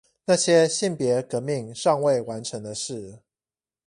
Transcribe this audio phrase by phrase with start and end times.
[0.25, 3.19] 那些性別革命尚未完成的事